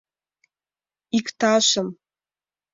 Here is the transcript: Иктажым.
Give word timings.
Иктажым. 1.17 1.87